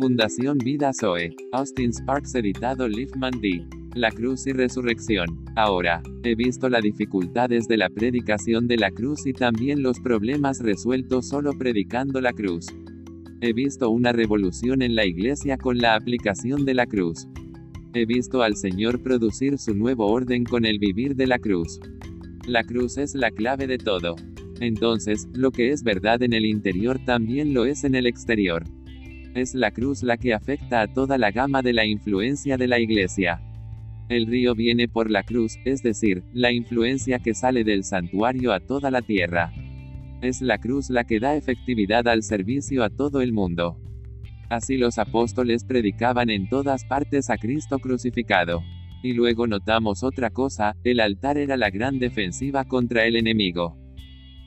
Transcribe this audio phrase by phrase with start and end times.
[0.00, 1.36] Fundación Vida Zoe.
[1.52, 3.66] Austin Sparks editado Liefman D.
[3.94, 5.44] La cruz y resurrección.
[5.56, 10.60] Ahora, he visto las dificultades de la predicación de la cruz y también los problemas
[10.60, 12.68] resueltos solo predicando la cruz.
[13.42, 17.28] He visto una revolución en la iglesia con la aplicación de la cruz.
[17.92, 21.78] He visto al Señor producir su nuevo orden con el vivir de la cruz.
[22.46, 24.16] La cruz es la clave de todo.
[24.60, 28.64] Entonces, lo que es verdad en el interior también lo es en el exterior.
[29.34, 32.80] Es la cruz la que afecta a toda la gama de la influencia de la
[32.80, 33.40] iglesia.
[34.08, 38.58] El río viene por la cruz, es decir, la influencia que sale del santuario a
[38.58, 39.52] toda la tierra.
[40.20, 43.78] Es la cruz la que da efectividad al servicio a todo el mundo.
[44.48, 48.62] Así los apóstoles predicaban en todas partes a Cristo crucificado.
[49.00, 53.79] Y luego notamos otra cosa, el altar era la gran defensiva contra el enemigo.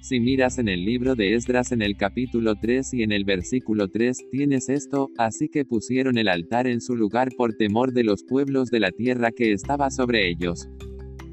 [0.04, 3.88] Si miras en el libro de Esdras en el capítulo 3 y en el versículo
[3.88, 8.22] 3, tienes esto, así que pusieron el altar en su lugar por temor de los
[8.26, 10.68] pueblos de la tierra que estaba sobre ellos.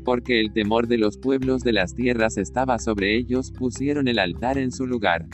[0.04, 4.56] Porque el temor de los pueblos de las tierras estaba sobre ellos, pusieron el altar
[4.56, 5.26] en su lugar.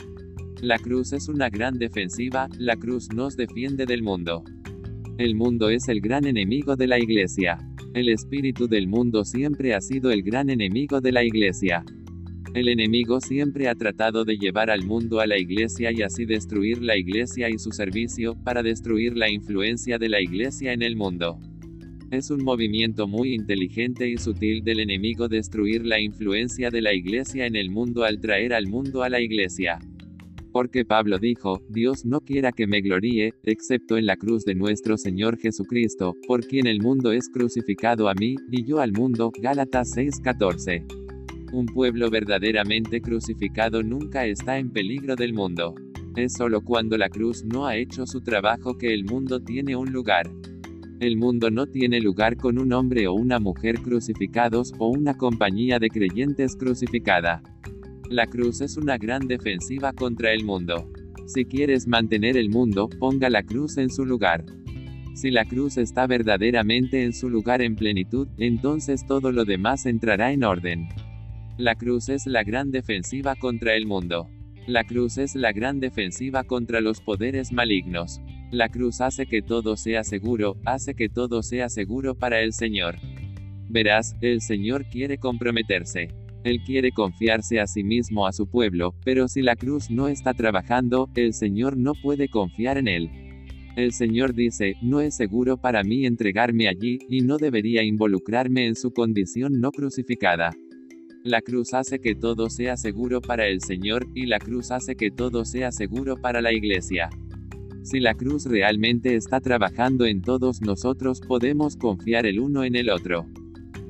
[0.63, 4.43] La cruz es una gran defensiva, la cruz nos defiende del mundo.
[5.19, 7.59] El mundo es el gran enemigo de la iglesia.
[7.93, 11.85] El espíritu del mundo siempre ha sido el gran enemigo de la iglesia.
[12.57, 16.81] El enemigo siempre ha tratado de llevar al mundo a la iglesia y así destruir
[16.81, 21.37] la iglesia y su servicio, para destruir la influencia de la iglesia en el mundo.
[22.09, 27.45] Es un movimiento muy inteligente y sutil del enemigo destruir la influencia de la iglesia
[27.45, 29.77] en el mundo al traer al mundo a la iglesia.
[30.51, 34.97] Porque Pablo dijo, Dios no quiera que me gloríe, excepto en la cruz de nuestro
[34.97, 39.31] Señor Jesucristo, por quien el mundo es crucificado a mí, y yo al mundo.
[39.39, 41.06] Gálatas 6:14.
[41.53, 45.75] Un pueblo verdaderamente crucificado nunca está en peligro del mundo.
[46.17, 49.93] Es solo cuando la cruz no ha hecho su trabajo que el mundo tiene un
[49.93, 50.29] lugar.
[50.99, 55.79] El mundo no tiene lugar con un hombre o una mujer crucificados o una compañía
[55.79, 57.41] de creyentes crucificada.
[58.09, 60.91] La cruz es una gran defensiva contra el mundo.
[61.27, 64.43] Si quieres mantener el mundo, ponga la cruz en su lugar.
[65.13, 70.31] Si la cruz está verdaderamente en su lugar en plenitud, entonces todo lo demás entrará
[70.31, 70.89] en orden.
[71.57, 74.29] La cruz es la gran defensiva contra el mundo.
[74.67, 78.21] La cruz es la gran defensiva contra los poderes malignos.
[78.51, 82.97] La cruz hace que todo sea seguro, hace que todo sea seguro para el Señor.
[83.69, 86.09] Verás, el Señor quiere comprometerse.
[86.43, 90.35] Él quiere confiarse a sí mismo a su pueblo, pero si la cruz no está
[90.35, 93.09] trabajando, el Señor no puede confiar en él.
[93.75, 98.75] El Señor dice, no es seguro para mí entregarme allí, y no debería involucrarme en
[98.75, 100.51] su condición no crucificada.
[101.27, 105.11] La cruz hace que todo sea seguro para el Señor, y la cruz hace que
[105.11, 107.09] todo sea seguro para la iglesia.
[107.83, 112.89] Si la cruz realmente está trabajando en todos nosotros podemos confiar el uno en el
[112.89, 113.25] otro.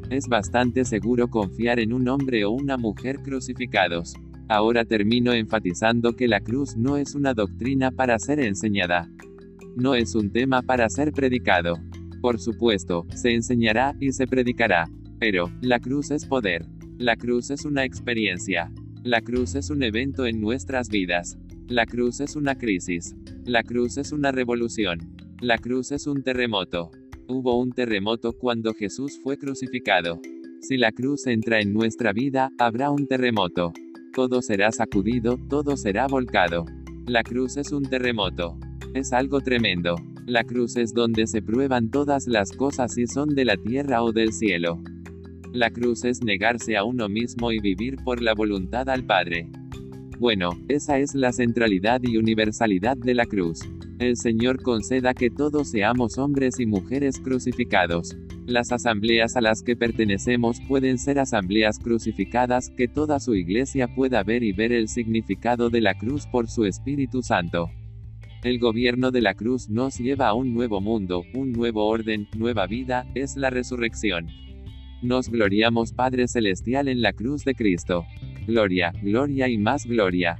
[0.10, 4.16] Es bastante seguro confiar en un hombre o una mujer crucificados.
[4.50, 9.12] Ahora termino enfatizando que la cruz no es una doctrina para ser enseñada.
[9.76, 11.76] No es un tema para ser predicado.
[12.20, 14.90] Por supuesto, se enseñará y se predicará.
[15.20, 16.66] Pero, la cruz es poder.
[17.00, 18.72] La cruz es una experiencia.
[19.04, 21.38] La cruz es un evento en nuestras vidas.
[21.68, 23.16] La cruz es una crisis.
[23.46, 24.98] La cruz es una revolución.
[25.40, 26.90] La cruz es un terremoto.
[27.28, 30.20] Hubo un terremoto cuando Jesús fue crucificado.
[30.60, 33.74] Si la cruz entra en nuestra vida, habrá un terremoto.
[34.12, 36.66] Todo será sacudido, todo será volcado.
[37.06, 38.58] La cruz es un terremoto.
[38.96, 39.98] Es algo tremendo.
[40.26, 44.12] La cruz es donde se prueban todas las cosas si son de la tierra o
[44.12, 44.82] del cielo.
[45.54, 49.50] La cruz es negarse a uno mismo y vivir por la voluntad al Padre.
[50.20, 53.62] Bueno, esa es la centralidad y universalidad de la cruz.
[54.00, 58.16] El Señor conceda que todos seamos hombres y mujeres crucificados.
[58.46, 64.24] Las asambleas a las que pertenecemos pueden ser asambleas crucificadas, que toda su iglesia pueda
[64.24, 67.70] ver y ver el significado de la cruz por su Espíritu Santo.
[68.44, 72.68] El gobierno de la cruz nos lleva a un nuevo mundo, un nuevo orden, nueva
[72.68, 74.28] vida, es la resurrección.
[75.04, 78.08] Nos gloriamos Padre Celestial en la cruz de Cristo.
[78.48, 80.40] Gloria, gloria y más gloria.